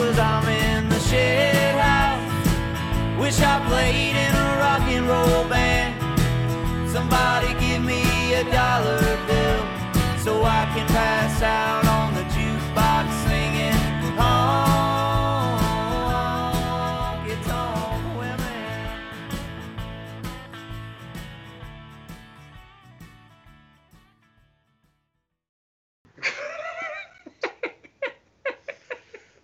cause 0.00 0.18
I'm 0.18 0.48
in 0.48 0.88
the 0.88 0.98
shed 0.98 1.74
house. 1.78 3.20
Wish 3.20 3.38
I 3.40 3.56
played 3.68 4.16
in 4.24 4.32
a 4.34 4.48
rock 4.62 4.84
and 4.96 5.06
roll 5.06 5.44
band. 5.48 5.92
Somebody 6.90 7.48
give 7.60 7.82
me 7.84 8.02
a 8.34 8.44
dollar 8.44 8.99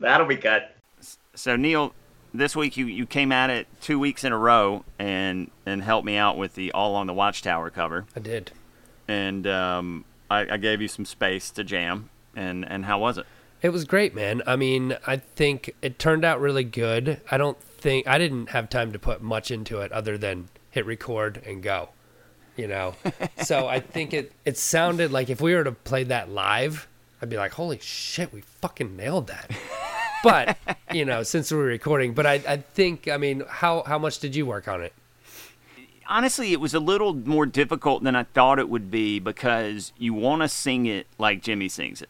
That'll 0.07 0.25
be 0.27 0.37
good. 0.37 0.63
So 1.35 1.57
Neal, 1.57 1.93
this 2.33 2.55
week 2.55 2.77
you, 2.77 2.87
you 2.87 3.07
came 3.07 3.33
at 3.33 3.51
it 3.51 3.67
two 3.81 3.99
weeks 3.99 4.23
in 4.23 4.33
a 4.33 4.39
row 4.39 4.85
and 5.01 5.51
and 5.67 5.83
helped 5.83 6.07
me 6.07 6.17
out 6.17 6.39
with 6.39 6.55
the 6.55 6.71
All 6.71 6.93
Along 6.93 7.09
the 7.09 7.13
Watchtower 7.13 7.71
cover, 7.71 8.07
I 8.15 8.21
did. 8.21 8.53
and 9.09 9.49
um, 9.49 10.05
I, 10.31 10.47
I 10.53 10.57
gave 10.59 10.81
you 10.81 10.87
some 10.87 11.05
space 11.05 11.51
to 11.51 11.65
jam. 11.65 12.09
And 12.37 12.65
and 12.65 12.85
how 12.85 13.01
was 13.01 13.19
it? 13.19 13.27
It 13.63 13.71
was 13.71 13.85
great, 13.85 14.15
man. 14.15 14.43
I 14.47 14.55
mean, 14.55 14.97
I 15.09 15.17
think 15.17 15.75
it 15.83 15.99
turned 15.99 16.25
out 16.25 16.41
really 16.41 16.63
good. 16.63 17.21
I 17.29 17.37
don't 17.37 17.61
think 17.61 18.07
I 18.07 18.17
didn't 18.17 18.51
have 18.51 18.69
time 18.71 18.93
to 18.93 19.01
put 19.01 19.23
much 19.23 19.51
into 19.51 19.81
it 19.81 19.91
other 19.91 20.17
than 20.17 20.51
hit 20.71 20.87
record 20.87 21.43
and 21.45 21.65
go. 21.65 21.89
You 22.57 22.69
know. 22.69 22.95
so 23.43 23.67
I 23.67 23.81
think 23.81 24.15
it 24.15 24.31
it 24.45 24.57
sounded 24.57 25.11
like 25.11 25.31
if 25.31 25.41
we 25.41 25.53
were 25.53 25.65
to 25.65 25.73
play 25.73 26.05
that 26.05 26.31
live, 26.31 26.87
I'd 27.21 27.29
be 27.29 27.37
like, 27.37 27.55
"Holy 27.55 27.81
shit, 27.81 28.33
we 28.33 28.43
fucking 28.43 28.95
nailed 28.95 29.27
that." 29.27 29.51
but, 30.27 30.57
you 30.93 31.05
know, 31.05 31.23
since 31.23 31.51
we're 31.51 31.65
recording, 31.65 32.15
but 32.15 32.27
I 32.27 32.35
I 32.47 32.57
think 32.59 33.09
I 33.09 33.17
mean, 33.17 33.45
how 33.49 33.83
how 33.85 33.99
much 33.99 34.19
did 34.19 34.37
you 34.37 34.47
work 34.47 34.69
on 34.69 34.83
it? 34.83 34.93
honestly, 36.09 36.53
it 36.53 36.61
was 36.61 36.75
a 36.75 36.81
little 36.81 37.15
more 37.15 37.47
difficult 37.47 38.03
than 38.03 38.17
I 38.17 38.25
thought 38.25 38.59
it 38.59 38.69
would 38.69 38.91
be 38.91 39.19
because 39.19 39.93
you 39.99 40.15
want 40.15 40.43
to 40.43 40.49
sing 40.49 40.87
it 40.87 41.07
like 41.19 41.43
Jimi 41.43 41.71
sings 41.71 42.03
it. 42.03 42.09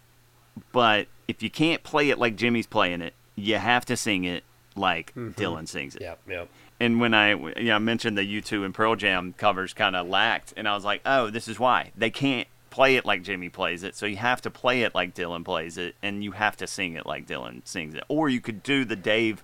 But 0.73 1.09
if 1.29 1.43
you 1.43 1.51
can't 1.51 1.83
play 1.83 2.11
it 2.11 2.19
like 2.19 2.37
Jimi's 2.37 2.67
playing 2.67 3.03
it, 3.03 3.15
you 3.35 3.57
have 3.57 3.85
to 3.87 3.97
sing 3.97 4.25
it 4.25 4.45
like 4.75 5.15
mm-hmm. 5.15 5.41
Dylan 5.41 5.69
sings 5.69 5.97
it. 5.97 6.03
Yep, 6.03 6.21
yep. 6.29 6.49
And 6.79 7.01
when 7.01 7.15
I 7.15 7.31
you 7.31 7.65
know, 7.65 7.79
mentioned 7.79 8.19
the 8.19 8.41
U2 8.43 8.65
and 8.65 8.75
Pearl 8.75 8.97
Jam 8.97 9.35
covers 9.37 9.73
kind 9.73 9.97
of 9.97 10.07
lacked, 10.09 10.53
and 10.57 10.69
I 10.69 10.75
was 10.75 10.85
like, 10.85 11.01
oh, 11.07 11.31
this 11.31 11.49
is 11.49 11.59
why. 11.59 11.93
They 11.97 12.11
can't 12.11 12.47
play 12.77 12.97
it 12.97 13.07
like 13.07 13.23
Jimi 13.23 13.51
plays 13.51 13.85
it, 13.85 13.97
so 13.97 14.05
you 14.05 14.19
have 14.19 14.43
to 14.43 14.51
play 14.51 14.83
it 14.83 14.95
like 14.95 15.15
Dylan 15.15 15.47
plays 15.47 15.79
it, 15.79 15.95
and 16.03 16.23
you 16.23 16.33
have 16.33 16.59
to 16.59 16.67
sing 16.67 16.93
it 16.93 17.07
like 17.07 17.27
Dylan 17.27 17.67
sings 17.67 17.95
it. 17.95 18.05
Or 18.09 18.29
you 18.29 18.39
could 18.39 18.63
do 18.63 18.85
the 18.85 18.95
Dave, 18.95 19.43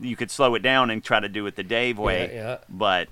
you 0.00 0.14
could 0.14 0.30
slow 0.30 0.54
it 0.54 0.60
down 0.62 0.88
and 0.88 1.02
try 1.02 1.18
to 1.18 1.28
do 1.28 1.44
it 1.46 1.56
the 1.56 1.64
Dave 1.64 1.98
way. 1.98 2.30
yeah. 2.32 2.58
But 2.68 3.08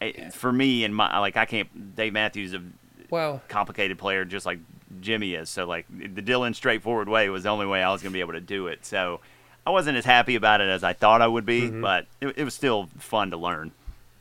it, 0.00 0.32
for 0.32 0.52
me 0.52 0.84
and 0.84 0.94
my 0.94 1.18
like, 1.18 1.36
I 1.36 1.44
can't. 1.44 1.96
Dave 1.96 2.12
Matthews 2.12 2.54
a 2.54 2.62
Well, 3.10 3.42
complicated 3.48 3.98
player 3.98 4.24
just 4.24 4.46
like 4.46 4.60
Jimi 5.00 5.36
is. 5.36 5.50
So 5.50 5.66
like 5.66 5.86
the 5.88 6.22
Dylan 6.22 6.54
straightforward 6.54 7.08
way 7.08 7.28
was 7.30 7.42
the 7.42 7.48
only 7.48 7.66
way 7.66 7.82
I 7.82 7.90
was 7.90 8.02
going 8.02 8.12
to 8.12 8.16
be 8.16 8.20
able 8.20 8.34
to 8.34 8.40
do 8.40 8.68
it. 8.68 8.86
So 8.86 9.18
I 9.66 9.70
wasn't 9.70 9.98
as 9.98 10.04
happy 10.04 10.36
about 10.36 10.60
it 10.60 10.68
as 10.68 10.84
I 10.84 10.92
thought 10.92 11.20
I 11.20 11.26
would 11.26 11.44
be, 11.44 11.62
mm-hmm. 11.62 11.82
but 11.82 12.06
it, 12.20 12.38
it 12.38 12.44
was 12.44 12.54
still 12.54 12.88
fun 13.00 13.32
to 13.32 13.36
learn 13.36 13.72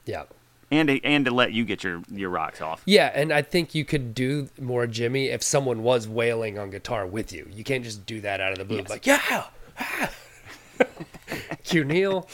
yeah. 0.09 0.23
And 0.71 0.87
to, 0.87 1.03
and 1.03 1.25
to 1.25 1.31
let 1.31 1.51
you 1.51 1.65
get 1.65 1.83
your 1.83 2.03
your 2.11 2.29
rocks 2.29 2.61
off. 2.61 2.83
Yeah, 2.85 3.11
and 3.15 3.33
I 3.33 3.41
think 3.41 3.73
you 3.73 3.83
could 3.83 4.13
do 4.13 4.49
more 4.59 4.85
Jimi 4.85 5.33
if 5.33 5.41
someone 5.41 5.81
was 5.81 6.07
wailing 6.07 6.59
on 6.59 6.69
guitar 6.69 7.07
with 7.07 7.33
you. 7.33 7.47
You 7.51 7.63
can't 7.63 7.83
just 7.83 8.05
do 8.05 8.21
that 8.21 8.39
out 8.39 8.51
of 8.51 8.59
the 8.59 8.65
blue. 8.65 8.77
Yes. 8.77 8.89
Like, 8.89 9.05
yeah. 9.07 9.19
ah." 9.79 10.11
Cue 11.63 11.83
Neal. 11.83 12.27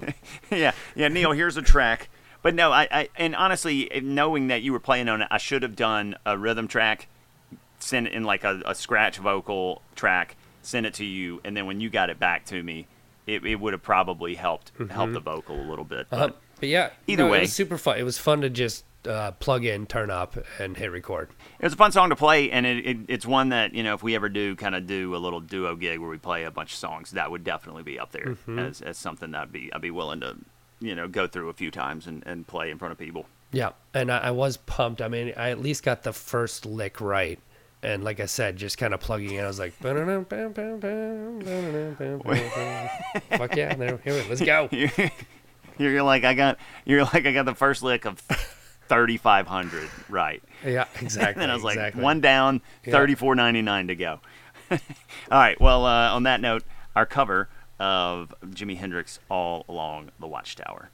yeah, 0.50 0.72
yeah. 0.94 1.08
Neal, 1.08 1.32
here's 1.32 1.56
a 1.56 1.62
track. 1.62 2.08
But 2.42 2.54
no, 2.54 2.70
I, 2.70 2.86
I 2.90 3.08
and 3.16 3.34
honestly, 3.34 3.90
knowing 4.02 4.48
that 4.48 4.62
you 4.62 4.72
were 4.72 4.80
playing 4.80 5.08
on 5.08 5.22
it, 5.22 5.28
I 5.30 5.38
should 5.38 5.62
have 5.62 5.74
done 5.76 6.16
a 6.24 6.38
rhythm 6.38 6.68
track, 6.68 7.08
send 7.78 8.06
it 8.06 8.12
in 8.12 8.24
like 8.24 8.44
a, 8.44 8.62
a 8.64 8.74
scratch 8.74 9.18
vocal 9.18 9.82
track, 9.96 10.36
send 10.62 10.86
it 10.86 10.94
to 10.94 11.04
you, 11.04 11.40
and 11.44 11.56
then 11.56 11.66
when 11.66 11.80
you 11.80 11.90
got 11.90 12.08
it 12.10 12.18
back 12.18 12.44
to 12.46 12.62
me, 12.62 12.86
it, 13.26 13.44
it 13.44 13.56
would 13.56 13.72
have 13.72 13.82
probably 13.82 14.36
helped 14.36 14.70
help 14.90 15.12
the 15.12 15.20
vocal 15.20 15.60
a 15.60 15.66
little 15.68 15.84
bit. 15.84 16.06
Uh, 16.12 16.30
But 16.60 16.68
yeah, 16.68 16.90
Either 17.06 17.24
no, 17.24 17.30
way. 17.30 17.38
it 17.38 17.42
was 17.42 17.52
super 17.52 17.78
fun. 17.78 17.98
It 17.98 18.02
was 18.04 18.18
fun 18.18 18.40
to 18.40 18.50
just 18.50 18.84
uh, 19.06 19.32
plug 19.32 19.64
in, 19.64 19.86
turn 19.86 20.10
up, 20.10 20.36
and 20.58 20.76
hit 20.76 20.90
record. 20.90 21.28
it 21.60 21.64
was 21.64 21.74
a 21.74 21.76
fun 21.76 21.92
song 21.92 22.10
to 22.10 22.16
play, 22.16 22.50
and 22.50 22.66
it, 22.66 22.86
it, 22.86 22.96
it's 23.08 23.26
one 23.26 23.50
that 23.50 23.74
you 23.74 23.82
know 23.82 23.94
if 23.94 24.02
we 24.02 24.14
ever 24.14 24.28
do 24.28 24.56
kind 24.56 24.74
of 24.74 24.86
do 24.86 25.14
a 25.14 25.18
little 25.18 25.40
duo 25.40 25.76
gig 25.76 25.98
where 26.00 26.10
we 26.10 26.18
play 26.18 26.44
a 26.44 26.50
bunch 26.50 26.72
of 26.72 26.78
songs, 26.78 27.12
that 27.12 27.30
would 27.30 27.44
definitely 27.44 27.82
be 27.82 27.98
up 27.98 28.12
there 28.12 28.36
as, 28.58 28.80
as 28.80 28.98
something 28.98 29.30
that 29.32 29.42
I'd 29.42 29.52
be 29.52 29.72
I'd 29.72 29.82
be 29.82 29.90
willing 29.90 30.20
to 30.20 30.36
you 30.80 30.94
know 30.94 31.08
go 31.08 31.26
through 31.26 31.48
a 31.50 31.54
few 31.54 31.70
times 31.70 32.06
and, 32.06 32.22
and 32.26 32.46
play 32.46 32.70
in 32.70 32.78
front 32.78 32.92
of 32.92 32.98
people. 32.98 33.26
Yeah, 33.52 33.70
and 33.94 34.10
I, 34.10 34.18
I 34.18 34.30
was 34.32 34.56
pumped. 34.56 35.00
I 35.00 35.08
mean, 35.08 35.32
I 35.36 35.50
at 35.50 35.60
least 35.60 35.84
got 35.84 36.02
the 36.02 36.12
first 36.12 36.66
lick 36.66 37.00
right. 37.00 37.38
And 37.82 38.02
like 38.02 38.18
I 38.18 38.26
said, 38.26 38.56
just 38.56 38.78
kind 38.78 38.92
of 38.94 39.00
plugging 39.00 39.34
in, 39.34 39.44
I 39.44 39.46
was 39.46 39.60
like, 39.60 39.72
fuck 39.74 39.94
yeah, 43.56 43.74
there, 43.74 43.98
here, 44.02 44.24
let's 44.28 44.40
go. 44.40 44.68
you're, 45.78 46.02
like 46.02 46.24
I 46.24 46.34
got 46.34 46.58
you're 46.84 47.04
like 47.04 47.26
I 47.26 47.32
got 47.32 47.44
the 47.44 47.54
first 47.54 47.82
lick 47.82 48.04
of 48.04 48.18
3500 48.88 49.88
right. 50.08 50.42
Yeah, 50.64 50.86
exactly. 51.00 51.26
And 51.34 51.42
then 51.42 51.50
I 51.50 51.54
was 51.54 51.64
like 51.64 51.76
exactly. 51.76 52.02
one 52.02 52.20
down, 52.20 52.62
34.99 52.84 53.88
to 53.88 53.96
go. 53.96 54.20
All 54.70 54.78
right. 55.30 55.60
Well, 55.60 55.84
uh, 55.84 56.10
on 56.12 56.24
that 56.24 56.40
note, 56.40 56.64
our 56.94 57.06
cover 57.06 57.48
of 57.78 58.34
Jimi 58.46 58.76
Hendrix 58.76 59.20
All 59.28 59.64
Along 59.68 60.10
the 60.18 60.26
Watchtower. 60.26 60.90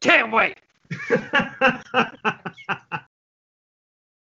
Can't 0.00 0.32
wait. 0.32 0.58